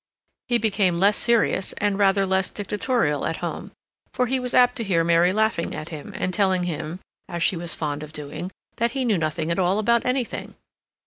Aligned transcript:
He 0.47 0.57
became 0.57 0.97
less 0.97 1.15
serious, 1.15 1.73
and 1.73 1.99
rather 1.99 2.25
less 2.25 2.49
dictatorial 2.49 3.23
at 3.27 3.35
home, 3.37 3.71
for 4.11 4.25
he 4.25 4.39
was 4.39 4.55
apt 4.55 4.75
to 4.77 4.83
hear 4.83 5.03
Mary 5.03 5.31
laughing 5.31 5.75
at 5.75 5.89
him, 5.89 6.11
and 6.15 6.33
telling 6.33 6.63
him, 6.63 6.99
as 7.29 7.43
she 7.43 7.55
was 7.55 7.75
fond 7.75 8.01
of 8.01 8.11
doing, 8.11 8.49
that 8.77 8.93
he 8.93 9.05
knew 9.05 9.19
nothing 9.19 9.51
at 9.51 9.59
all 9.59 9.77
about 9.77 10.03
anything. 10.03 10.55